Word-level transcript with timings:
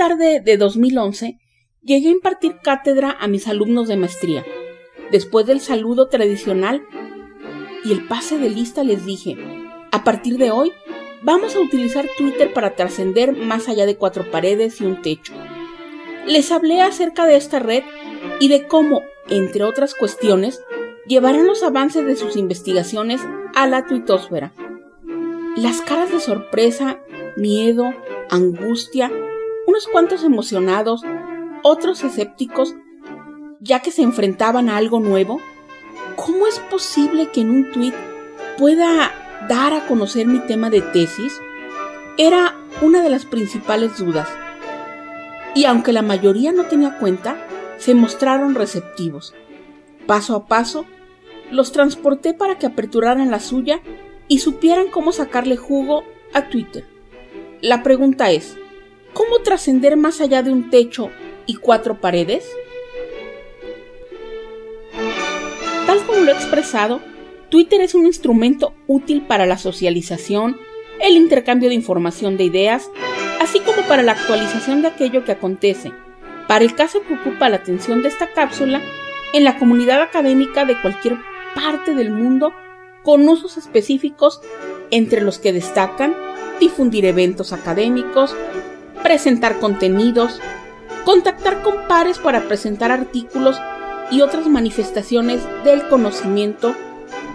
Tarde 0.00 0.40
de 0.40 0.56
2011 0.56 1.38
llegué 1.82 2.08
a 2.08 2.12
impartir 2.12 2.56
cátedra 2.62 3.14
a 3.20 3.28
mis 3.28 3.46
alumnos 3.46 3.86
de 3.86 3.98
maestría. 3.98 4.46
Después 5.12 5.44
del 5.44 5.60
saludo 5.60 6.08
tradicional 6.08 6.80
y 7.84 7.92
el 7.92 8.08
pase 8.08 8.38
de 8.38 8.48
lista 8.48 8.82
les 8.82 9.04
dije, 9.04 9.36
a 9.92 10.02
partir 10.02 10.38
de 10.38 10.52
hoy 10.52 10.72
vamos 11.20 11.54
a 11.54 11.60
utilizar 11.60 12.06
Twitter 12.16 12.50
para 12.54 12.76
trascender 12.76 13.36
más 13.36 13.68
allá 13.68 13.84
de 13.84 13.96
cuatro 13.96 14.30
paredes 14.30 14.80
y 14.80 14.86
un 14.86 15.02
techo. 15.02 15.34
Les 16.26 16.50
hablé 16.50 16.80
acerca 16.80 17.26
de 17.26 17.36
esta 17.36 17.58
red 17.58 17.82
y 18.40 18.48
de 18.48 18.66
cómo, 18.66 19.02
entre 19.28 19.64
otras 19.64 19.94
cuestiones, 19.94 20.62
llevarán 21.06 21.46
los 21.46 21.62
avances 21.62 22.06
de 22.06 22.16
sus 22.16 22.36
investigaciones 22.36 23.20
a 23.54 23.66
la 23.66 23.84
tuitosfera. 23.84 24.54
Las 25.58 25.82
caras 25.82 26.10
de 26.10 26.20
sorpresa, 26.20 27.02
miedo, 27.36 27.92
angustia 28.30 29.12
unos 29.70 29.86
cuantos 29.86 30.24
emocionados, 30.24 31.02
otros 31.62 32.02
escépticos, 32.02 32.74
ya 33.60 33.80
que 33.80 33.92
se 33.92 34.02
enfrentaban 34.02 34.68
a 34.68 34.76
algo 34.76 34.98
nuevo. 34.98 35.40
¿Cómo 36.16 36.48
es 36.48 36.58
posible 36.58 37.30
que 37.30 37.42
en 37.42 37.50
un 37.50 37.70
tuit 37.70 37.94
pueda 38.58 39.12
dar 39.48 39.72
a 39.72 39.86
conocer 39.86 40.26
mi 40.26 40.40
tema 40.40 40.70
de 40.70 40.82
tesis? 40.82 41.40
Era 42.18 42.56
una 42.82 43.00
de 43.00 43.10
las 43.10 43.26
principales 43.26 43.96
dudas. 43.96 44.28
Y 45.54 45.66
aunque 45.66 45.92
la 45.92 46.02
mayoría 46.02 46.52
no 46.52 46.64
tenía 46.64 46.98
cuenta, 46.98 47.36
se 47.78 47.94
mostraron 47.94 48.56
receptivos. 48.56 49.34
Paso 50.06 50.34
a 50.34 50.46
paso, 50.46 50.84
los 51.52 51.70
transporté 51.70 52.34
para 52.34 52.58
que 52.58 52.66
aperturaran 52.66 53.30
la 53.30 53.38
suya 53.38 53.80
y 54.26 54.40
supieran 54.40 54.88
cómo 54.90 55.12
sacarle 55.12 55.56
jugo 55.56 56.02
a 56.32 56.48
Twitter. 56.48 56.86
La 57.60 57.84
pregunta 57.84 58.32
es, 58.32 58.56
¿Cómo 59.12 59.40
trascender 59.40 59.96
más 59.96 60.20
allá 60.20 60.42
de 60.42 60.52
un 60.52 60.70
techo 60.70 61.10
y 61.46 61.56
cuatro 61.56 62.00
paredes? 62.00 62.48
Tal 65.86 65.98
como 66.06 66.20
lo 66.20 66.30
he 66.30 66.34
expresado, 66.34 67.00
Twitter 67.48 67.80
es 67.80 67.94
un 67.94 68.06
instrumento 68.06 68.74
útil 68.86 69.22
para 69.22 69.46
la 69.46 69.58
socialización, 69.58 70.56
el 71.00 71.16
intercambio 71.16 71.68
de 71.68 71.74
información 71.74 72.36
de 72.36 72.44
ideas, 72.44 72.88
así 73.40 73.58
como 73.60 73.82
para 73.88 74.02
la 74.02 74.12
actualización 74.12 74.82
de 74.82 74.88
aquello 74.88 75.24
que 75.24 75.32
acontece. 75.32 75.92
Para 76.46 76.64
el 76.64 76.74
caso 76.74 77.02
que 77.02 77.14
ocupa 77.14 77.48
la 77.48 77.56
atención 77.56 78.02
de 78.02 78.08
esta 78.08 78.32
cápsula, 78.32 78.80
en 79.32 79.44
la 79.44 79.58
comunidad 79.58 80.02
académica 80.02 80.64
de 80.64 80.80
cualquier 80.80 81.16
parte 81.54 81.94
del 81.94 82.10
mundo, 82.10 82.52
con 83.02 83.28
usos 83.28 83.56
específicos 83.56 84.40
entre 84.90 85.20
los 85.20 85.38
que 85.38 85.52
destacan 85.52 86.14
difundir 86.60 87.06
eventos 87.06 87.52
académicos, 87.52 88.36
presentar 89.02 89.58
contenidos, 89.58 90.40
contactar 91.04 91.62
con 91.62 91.88
pares 91.88 92.18
para 92.18 92.42
presentar 92.42 92.90
artículos 92.90 93.60
y 94.10 94.22
otras 94.22 94.46
manifestaciones 94.46 95.42
del 95.64 95.86
conocimiento, 95.88 96.74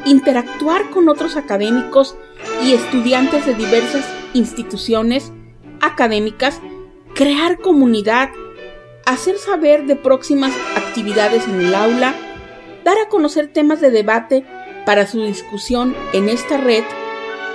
interactuar 0.06 0.90
con 0.90 1.10
otros 1.10 1.38
académicos 1.38 2.16
y 2.64 2.74
estudiantes 2.74 3.46
de 3.46 3.54
diversas 3.54 4.06
instituciones 4.34 5.32
académicas, 5.82 6.62
crear 7.14 7.60
comunidad, 7.60 8.30
hacer 9.06 9.38
saber 9.38 9.86
de 9.86 9.96
próximas 9.96 10.52
actividades 10.76 11.48
en 11.48 11.62
el 11.62 11.76
aula, 11.76 12.14
dar 12.84 12.98
a 12.98 13.10
conocer 13.10 13.48
temas 13.48 13.82
de 13.82 13.92
debate 13.92 14.46
para 14.86 15.08
su 15.08 15.22
discusión 15.24 15.96
en 16.14 16.30
esta 16.30 16.58
red, 16.58 16.84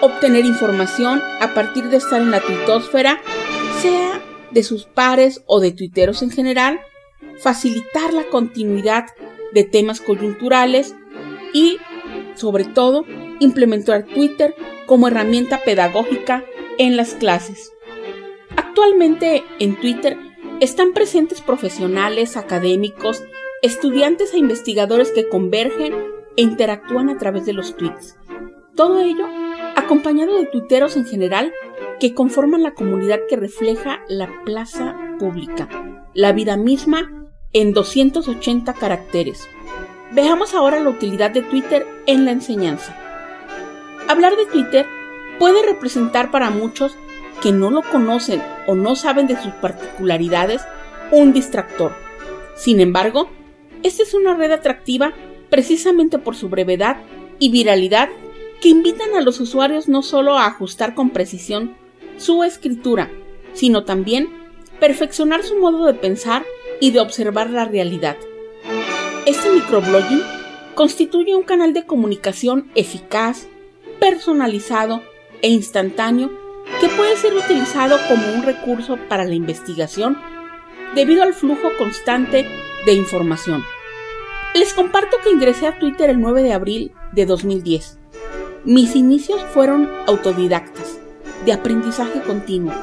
obtener 0.00 0.44
información 0.44 1.22
a 1.40 1.54
partir 1.54 1.84
de 1.84 1.98
estar 1.98 2.20
en 2.20 2.30
la 2.30 2.40
sea 3.80 4.20
de 4.50 4.62
sus 4.62 4.84
pares 4.84 5.42
o 5.46 5.60
de 5.60 5.72
tuiteros 5.72 6.22
en 6.22 6.30
general, 6.30 6.80
facilitar 7.38 8.12
la 8.12 8.24
continuidad 8.24 9.06
de 9.52 9.64
temas 9.64 10.00
coyunturales 10.00 10.94
y, 11.54 11.78
sobre 12.34 12.64
todo, 12.64 13.04
implementar 13.38 14.04
Twitter 14.04 14.54
como 14.86 15.08
herramienta 15.08 15.60
pedagógica 15.64 16.44
en 16.78 16.96
las 16.96 17.14
clases. 17.14 17.72
Actualmente 18.56 19.44
en 19.58 19.78
Twitter 19.80 20.16
están 20.60 20.92
presentes 20.92 21.40
profesionales, 21.40 22.36
académicos, 22.36 23.22
estudiantes 23.62 24.34
e 24.34 24.38
investigadores 24.38 25.10
que 25.10 25.28
convergen 25.28 25.94
e 26.36 26.42
interactúan 26.42 27.08
a 27.08 27.16
través 27.16 27.46
de 27.46 27.54
los 27.54 27.76
tweets. 27.76 28.16
Todo 28.74 29.00
ello 29.00 29.26
acompañado 29.80 30.36
de 30.36 30.46
tuiteros 30.46 30.96
en 30.96 31.04
general 31.04 31.52
que 31.98 32.14
conforman 32.14 32.62
la 32.62 32.74
comunidad 32.74 33.20
que 33.28 33.36
refleja 33.36 34.00
la 34.08 34.28
plaza 34.44 34.96
pública, 35.18 35.68
la 36.14 36.32
vida 36.32 36.56
misma 36.56 37.28
en 37.52 37.72
280 37.72 38.72
caracteres. 38.74 39.48
Veamos 40.12 40.54
ahora 40.54 40.80
la 40.80 40.90
utilidad 40.90 41.30
de 41.30 41.42
Twitter 41.42 41.86
en 42.06 42.24
la 42.24 42.32
enseñanza. 42.32 42.96
Hablar 44.08 44.36
de 44.36 44.46
Twitter 44.46 44.86
puede 45.38 45.64
representar 45.64 46.30
para 46.30 46.50
muchos 46.50 46.96
que 47.42 47.52
no 47.52 47.70
lo 47.70 47.82
conocen 47.82 48.42
o 48.66 48.74
no 48.74 48.96
saben 48.96 49.26
de 49.26 49.40
sus 49.40 49.52
particularidades 49.54 50.62
un 51.10 51.32
distractor. 51.32 51.92
Sin 52.56 52.80
embargo, 52.80 53.30
esta 53.82 54.02
es 54.02 54.14
una 54.14 54.34
red 54.34 54.50
atractiva 54.52 55.12
precisamente 55.48 56.18
por 56.18 56.36
su 56.36 56.48
brevedad 56.48 56.98
y 57.38 57.50
viralidad 57.50 58.08
que 58.60 58.68
invitan 58.68 59.14
a 59.16 59.20
los 59.20 59.40
usuarios 59.40 59.88
no 59.88 60.02
solo 60.02 60.36
a 60.36 60.46
ajustar 60.46 60.94
con 60.94 61.10
precisión 61.10 61.74
su 62.16 62.44
escritura, 62.44 63.10
sino 63.52 63.84
también 63.84 64.28
perfeccionar 64.78 65.42
su 65.42 65.56
modo 65.56 65.86
de 65.86 65.94
pensar 65.94 66.44
y 66.80 66.90
de 66.90 67.00
observar 67.00 67.50
la 67.50 67.64
realidad. 67.64 68.16
Este 69.26 69.50
microblogging 69.50 70.22
constituye 70.74 71.34
un 71.34 71.42
canal 71.42 71.72
de 71.72 71.84
comunicación 71.84 72.70
eficaz, 72.74 73.48
personalizado 73.98 75.02
e 75.42 75.48
instantáneo 75.48 76.30
que 76.80 76.88
puede 76.88 77.16
ser 77.16 77.34
utilizado 77.34 77.98
como 78.08 78.32
un 78.34 78.42
recurso 78.42 78.98
para 79.08 79.24
la 79.24 79.34
investigación 79.34 80.18
debido 80.94 81.22
al 81.22 81.34
flujo 81.34 81.68
constante 81.78 82.46
de 82.86 82.92
información. 82.92 83.62
Les 84.54 84.74
comparto 84.74 85.18
que 85.22 85.30
ingresé 85.30 85.66
a 85.66 85.78
Twitter 85.78 86.10
el 86.10 86.20
9 86.20 86.42
de 86.42 86.52
abril 86.52 86.92
de 87.12 87.26
2010. 87.26 87.99
Mis 88.64 88.94
inicios 88.94 89.40
fueron 89.54 89.88
autodidactas 90.06 90.98
de 91.46 91.52
aprendizaje 91.54 92.20
continuo, 92.20 92.74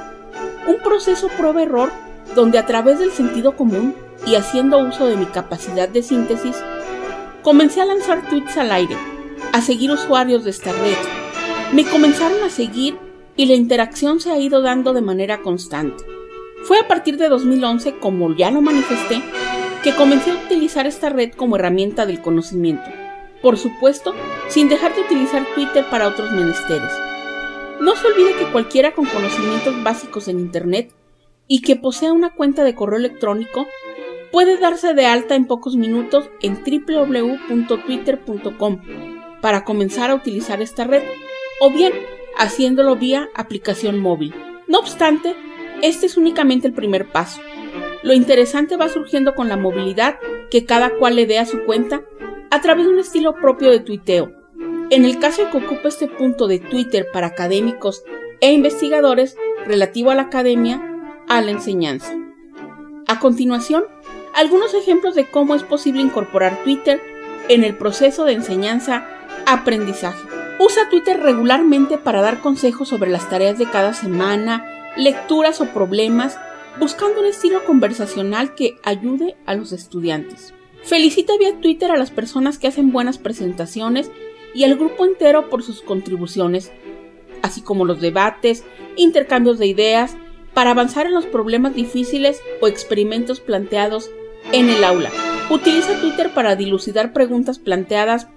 un 0.66 0.78
proceso 0.84 1.28
prueba-error 1.38 1.92
donde 2.34 2.58
a 2.58 2.66
través 2.66 2.98
del 2.98 3.12
sentido 3.12 3.56
común 3.56 3.94
y 4.26 4.34
haciendo 4.34 4.80
uso 4.80 5.06
de 5.06 5.16
mi 5.16 5.28
capacidad 5.28 5.88
de 5.88 6.02
síntesis, 6.02 6.56
comencé 7.44 7.82
a 7.82 7.86
lanzar 7.86 8.28
tweets 8.28 8.58
al 8.58 8.72
aire, 8.72 8.98
a 9.54 9.62
seguir 9.62 9.92
usuarios 9.92 10.44
de 10.44 10.50
esta 10.50 10.72
red. 10.72 10.98
Me 11.74 11.86
comenzaron 11.86 12.42
a 12.44 12.50
seguir 12.50 12.98
y 13.36 13.46
la 13.46 13.54
interacción 13.54 14.20
se 14.20 14.32
ha 14.32 14.40
ido 14.40 14.64
dando 14.64 14.94
de 14.94 15.02
manera 15.02 15.44
constante. 15.44 16.04
Fue 16.64 16.80
a 16.80 16.88
partir 16.88 17.18
de 17.18 17.30
2011, 17.30 18.00
como 18.00 18.36
ya 18.36 18.50
lo 18.50 18.62
manifesté, 18.62 19.22
que 19.84 19.94
comencé 19.94 20.32
a 20.32 20.44
utilizar 20.44 20.88
esta 20.88 21.10
red 21.10 21.34
como 21.34 21.56
herramienta 21.56 22.08
del 22.08 22.20
conocimiento. 22.20 22.90
Por 23.42 23.58
supuesto, 23.58 24.14
sin 24.48 24.70
dejar 24.70 24.96
de 24.96 25.02
utilizar 25.02 25.46
Twitter 25.54 25.86
para 25.90 26.08
otros 26.08 26.32
menesteres. 26.32 26.92
No 27.80 27.96
se 27.96 28.08
olvide 28.08 28.36
que 28.36 28.52
cualquiera 28.52 28.94
con 28.94 29.06
conocimientos 29.06 29.84
básicos 29.84 30.28
en 30.28 30.40
Internet 30.40 30.92
y 31.48 31.62
que 31.62 31.76
posea 31.76 32.12
una 32.12 32.34
cuenta 32.34 32.64
de 32.64 32.74
correo 32.74 32.98
electrónico 32.98 33.68
puede 34.32 34.58
darse 34.58 34.94
de 34.94 35.06
alta 35.06 35.36
en 35.36 35.46
pocos 35.46 35.76
minutos 35.76 36.30
en 36.42 36.64
www.twitter.com 36.64 38.82
para 39.42 39.64
comenzar 39.64 40.10
a 40.10 40.16
utilizar 40.16 40.62
esta 40.62 40.84
red 40.84 41.04
o 41.62 41.70
bien 41.70 41.94
haciéndolo 42.38 42.96
vía 42.96 43.30
aplicación 43.36 44.00
móvil. 44.00 44.34
No 44.68 44.80
obstante, 44.80 45.36
este 45.82 46.08
es 46.08 46.18
únicamente 46.18 46.68
el 46.68 46.74
primer 46.74 47.12
paso. 47.12 47.42
Lo 48.04 48.14
interesante 48.14 48.78
va 48.78 48.90
surgiendo 48.90 49.36
con 49.36 49.50
la 49.50 49.58
movilidad 49.58 50.20
que 50.50 50.66
cada 50.66 50.92
cual 50.92 51.16
le 51.16 51.26
dé 51.26 51.40
a 51.40 51.46
su 51.46 51.64
cuenta 51.64 52.02
a 52.52 52.62
través 52.62 52.86
de 52.86 52.94
un 52.94 53.00
estilo 53.00 53.36
propio 53.36 53.70
de 53.70 53.80
tuiteo. 53.80 54.32
En 54.90 55.06
el 55.06 55.20
caso 55.20 55.50
que 55.52 55.58
ocupe 55.58 55.88
este 55.88 56.08
punto 56.08 56.48
de 56.48 56.60
Twitter 56.60 57.08
para 57.12 57.28
académicos 57.28 58.04
e 58.40 58.52
investigadores 58.52 59.36
relativo 59.66 60.12
a 60.12 60.16
la 60.16 60.24
academia, 60.24 60.82
a 61.28 61.42
la 61.42 61.52
enseñanza. 61.52 62.14
A 63.08 63.20
continuación, 63.20 63.84
algunos 64.34 64.74
ejemplos 64.74 65.16
de 65.16 65.30
cómo 65.30 65.56
es 65.56 65.64
posible 65.64 66.02
incorporar 66.02 66.64
Twitter 66.64 67.02
en 67.50 67.64
el 67.64 67.76
proceso 67.76 68.26
de 68.26 68.34
enseñanza-aprendizaje. 68.34 70.28
Usa 70.60 70.90
Twitter 70.90 71.20
regularmente 71.20 71.98
para 71.98 72.22
dar 72.22 72.42
consejos 72.42 72.88
sobre 72.88 73.12
las 73.12 73.30
tareas 73.30 73.58
de 73.58 73.70
cada 73.70 73.94
semana, 73.94 74.66
lecturas 74.96 75.62
o 75.62 75.66
problemas, 75.68 76.38
buscando 76.80 77.20
un 77.22 77.28
estilo 77.28 77.64
conversacional 77.66 78.56
que 78.56 78.78
ayude 78.84 79.38
a 79.46 79.54
los 79.54 79.72
estudiantes. 79.72 80.54
Felicita 80.84 81.34
vía 81.38 81.60
Twitter 81.60 81.92
a 81.92 81.98
las 81.98 82.12
personas 82.12 82.58
que 82.58 82.68
hacen 82.68 82.92
buenas 82.92 83.18
presentaciones 83.18 84.12
y 84.54 84.64
al 84.64 84.76
grupo 84.76 85.06
entero 85.06 85.50
por 85.50 85.64
sus 85.64 85.82
contribuciones, 85.82 86.72
así 87.42 87.62
como 87.62 87.86
los 87.86 88.00
debates, 88.02 88.64
intercambios 88.96 89.60
de 89.60 89.68
ideas, 89.68 90.16
para 90.54 90.72
avanzar 90.72 91.06
en 91.06 91.14
los 91.14 91.26
problemas 91.26 91.76
difíciles 91.76 92.42
o 92.62 92.68
experimentos 92.68 93.40
planteados 93.40 94.10
en 94.52 94.70
el 94.70 94.84
aula. 94.84 95.12
Utiliza 95.50 96.00
Twitter 96.00 96.34
para 96.34 96.56
dilucidar 96.56 97.14
preguntas 97.14 97.60
planteadas 97.60 98.28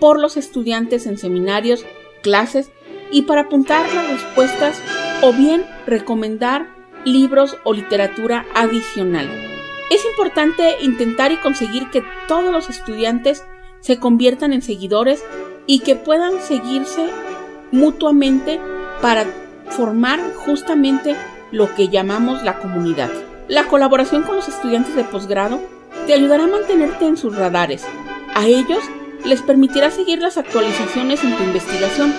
por 0.00 0.20
los 0.20 0.36
estudiantes 0.36 1.06
en 1.06 1.18
seminarios, 1.18 1.84
clases 2.22 2.70
y 3.10 3.22
para 3.22 3.42
apuntar 3.42 3.86
las 3.94 4.10
respuestas 4.10 4.80
o 5.22 5.32
bien 5.32 5.64
recomendar 5.86 6.74
libros 7.04 7.56
o 7.64 7.72
literatura 7.72 8.46
adicional. 8.54 9.55
Es 9.90 10.04
importante 10.04 10.76
intentar 10.82 11.30
y 11.32 11.36
conseguir 11.36 11.90
que 11.90 12.02
todos 12.26 12.52
los 12.52 12.68
estudiantes 12.68 13.44
se 13.80 13.98
conviertan 13.98 14.52
en 14.52 14.62
seguidores 14.62 15.24
y 15.66 15.80
que 15.80 15.94
puedan 15.94 16.40
seguirse 16.40 17.06
mutuamente 17.70 18.60
para 19.00 19.26
formar 19.70 20.20
justamente 20.34 21.14
lo 21.52 21.72
que 21.74 21.88
llamamos 21.88 22.42
la 22.42 22.58
comunidad. 22.58 23.10
La 23.48 23.68
colaboración 23.68 24.24
con 24.24 24.36
los 24.36 24.48
estudiantes 24.48 24.96
de 24.96 25.04
posgrado 25.04 25.60
te 26.06 26.14
ayudará 26.14 26.44
a 26.44 26.48
mantenerte 26.48 27.06
en 27.06 27.16
sus 27.16 27.36
radares. 27.36 27.86
A 28.34 28.46
ellos 28.46 28.82
les 29.24 29.42
permitirá 29.42 29.90
seguir 29.90 30.20
las 30.20 30.36
actualizaciones 30.36 31.22
en 31.22 31.36
tu 31.36 31.44
investigación 31.44 32.12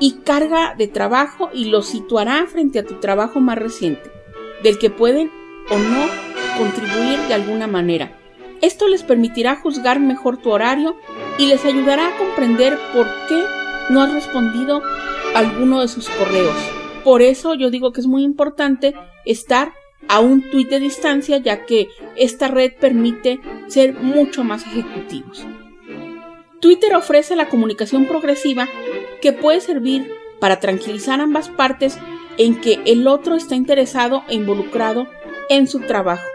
y 0.00 0.18
carga 0.24 0.74
de 0.76 0.88
trabajo 0.88 1.50
y 1.52 1.66
los 1.66 1.86
situará 1.86 2.46
frente 2.46 2.80
a 2.80 2.84
tu 2.84 2.94
trabajo 2.94 3.40
más 3.40 3.58
reciente, 3.58 4.10
del 4.62 4.78
que 4.78 4.90
pueden 4.90 5.30
o 5.70 5.78
no 5.78 6.25
contribuir 6.56 7.18
de 7.28 7.34
alguna 7.34 7.66
manera. 7.66 8.12
Esto 8.62 8.88
les 8.88 9.02
permitirá 9.02 9.56
juzgar 9.56 10.00
mejor 10.00 10.38
tu 10.38 10.50
horario 10.50 10.96
y 11.38 11.46
les 11.46 11.64
ayudará 11.64 12.08
a 12.08 12.18
comprender 12.18 12.78
por 12.94 13.06
qué 13.28 13.42
no 13.90 14.02
has 14.02 14.12
respondido 14.12 14.82
alguno 15.34 15.80
de 15.80 15.88
sus 15.88 16.08
correos. 16.08 16.56
Por 17.04 17.22
eso 17.22 17.54
yo 17.54 17.70
digo 17.70 17.92
que 17.92 18.00
es 18.00 18.06
muy 18.06 18.24
importante 18.24 18.94
estar 19.24 19.72
a 20.08 20.20
un 20.20 20.50
tuit 20.50 20.68
de 20.68 20.80
distancia 20.80 21.38
ya 21.38 21.66
que 21.66 21.88
esta 22.16 22.48
red 22.48 22.72
permite 22.80 23.40
ser 23.68 23.94
mucho 23.94 24.44
más 24.44 24.66
ejecutivos. 24.66 25.46
Twitter 26.60 26.94
ofrece 26.94 27.36
la 27.36 27.48
comunicación 27.48 28.06
progresiva 28.06 28.68
que 29.20 29.32
puede 29.32 29.60
servir 29.60 30.10
para 30.40 30.58
tranquilizar 30.58 31.20
ambas 31.20 31.48
partes 31.48 31.98
en 32.38 32.60
que 32.60 32.80
el 32.86 33.06
otro 33.06 33.36
está 33.36 33.54
interesado 33.54 34.22
e 34.28 34.34
involucrado 34.34 35.06
en 35.48 35.66
su 35.66 35.80
trabajo. 35.80 36.26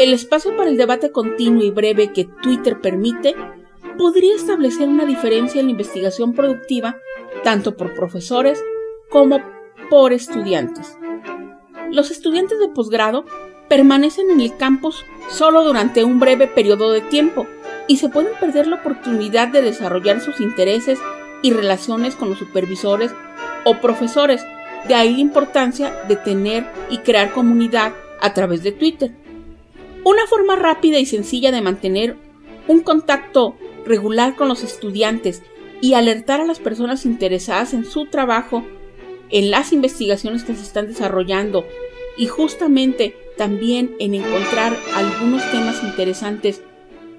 El 0.00 0.14
espacio 0.14 0.56
para 0.56 0.70
el 0.70 0.78
debate 0.78 1.12
continuo 1.12 1.62
y 1.62 1.70
breve 1.70 2.10
que 2.10 2.24
Twitter 2.24 2.80
permite 2.80 3.34
podría 3.98 4.34
establecer 4.34 4.88
una 4.88 5.04
diferencia 5.04 5.60
en 5.60 5.66
la 5.66 5.72
investigación 5.72 6.32
productiva 6.32 6.96
tanto 7.44 7.76
por 7.76 7.92
profesores 7.92 8.64
como 9.10 9.42
por 9.90 10.14
estudiantes. 10.14 10.96
Los 11.90 12.10
estudiantes 12.10 12.58
de 12.60 12.68
posgrado 12.68 13.26
permanecen 13.68 14.30
en 14.30 14.40
el 14.40 14.56
campus 14.56 15.04
solo 15.28 15.64
durante 15.64 16.02
un 16.02 16.18
breve 16.18 16.46
periodo 16.46 16.92
de 16.92 17.02
tiempo 17.02 17.46
y 17.86 17.98
se 17.98 18.08
pueden 18.08 18.32
perder 18.40 18.68
la 18.68 18.76
oportunidad 18.76 19.48
de 19.48 19.60
desarrollar 19.60 20.22
sus 20.22 20.40
intereses 20.40 20.98
y 21.42 21.52
relaciones 21.52 22.16
con 22.16 22.30
los 22.30 22.38
supervisores 22.38 23.14
o 23.66 23.82
profesores. 23.82 24.46
De 24.88 24.94
ahí 24.94 25.12
la 25.12 25.20
importancia 25.20 25.92
de 26.08 26.16
tener 26.16 26.66
y 26.88 26.96
crear 27.00 27.32
comunidad 27.32 27.92
a 28.22 28.32
través 28.32 28.62
de 28.62 28.72
Twitter. 28.72 29.19
Una 30.04 30.26
forma 30.26 30.56
rápida 30.56 30.98
y 30.98 31.06
sencilla 31.06 31.52
de 31.52 31.60
mantener 31.60 32.16
un 32.68 32.80
contacto 32.80 33.56
regular 33.84 34.36
con 34.36 34.48
los 34.48 34.62
estudiantes 34.62 35.42
y 35.80 35.94
alertar 35.94 36.40
a 36.40 36.46
las 36.46 36.58
personas 36.58 37.04
interesadas 37.04 37.74
en 37.74 37.84
su 37.84 38.06
trabajo, 38.06 38.64
en 39.30 39.50
las 39.50 39.72
investigaciones 39.72 40.44
que 40.44 40.54
se 40.54 40.62
están 40.62 40.86
desarrollando 40.86 41.66
y 42.16 42.26
justamente 42.26 43.16
también 43.36 43.94
en 43.98 44.14
encontrar 44.14 44.76
algunos 44.94 45.48
temas 45.50 45.82
interesantes 45.82 46.62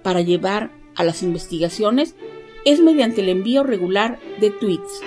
para 0.04 0.22
llevar 0.22 0.72
a 0.96 1.04
las 1.04 1.24
investigaciones 1.24 2.16
es 2.66 2.80
mediante 2.80 3.22
el 3.22 3.30
envío 3.30 3.64
regular 3.64 4.20
de 4.40 4.52
tweets. 4.52 5.02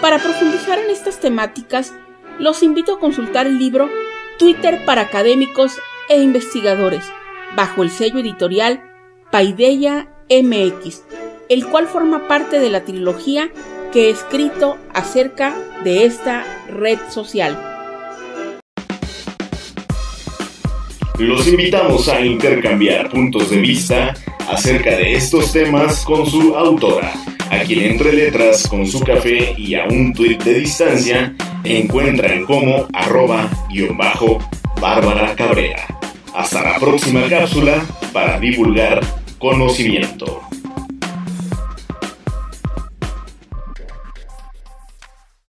Para 0.00 0.18
profundizar 0.18 0.78
en 0.78 0.90
estas 0.90 1.20
temáticas, 1.20 1.92
los 2.38 2.62
invito 2.62 2.94
a 2.94 3.00
consultar 3.00 3.46
el 3.46 3.58
libro 3.58 3.90
Twitter 4.38 4.84
para 4.84 5.02
académicos 5.02 5.78
e 6.08 6.20
investigadores, 6.20 7.04
bajo 7.56 7.82
el 7.82 7.90
sello 7.90 8.18
editorial 8.18 8.82
Paideia 9.30 10.08
MX, 10.30 11.02
el 11.48 11.66
cual 11.66 11.86
forma 11.86 12.28
parte 12.28 12.58
de 12.58 12.70
la 12.70 12.84
trilogía 12.84 13.50
que 13.92 14.06
he 14.06 14.10
escrito 14.10 14.76
acerca 14.92 15.56
de 15.84 16.04
esta 16.04 16.44
red 16.68 16.98
social. 17.08 17.58
Los 21.18 21.46
invitamos 21.48 22.08
a 22.08 22.20
intercambiar 22.20 23.08
puntos 23.08 23.48
de 23.48 23.56
vista 23.56 24.14
acerca 24.48 24.90
de 24.96 25.14
estos 25.14 25.52
temas 25.52 26.04
con 26.04 26.26
su 26.26 26.54
autora, 26.54 27.12
a 27.50 27.60
quien 27.60 27.92
entre 27.92 28.12
letras 28.12 28.68
con 28.68 28.86
su 28.86 29.00
café 29.00 29.54
y 29.56 29.74
a 29.74 29.86
un 29.86 30.12
tuit 30.12 30.42
de 30.42 30.54
distancia 30.60 31.34
encuentran 31.64 32.44
como 32.44 32.86
arroba 32.92 33.48
guion 33.70 33.96
bajo 33.96 34.38
Bárbara 34.80 35.34
Cabrera. 35.34 35.95
Hasta 36.36 36.62
la 36.62 36.78
próxima 36.78 37.26
cápsula 37.30 37.82
para 38.12 38.38
divulgar 38.38 39.00
conocimiento. 39.38 40.42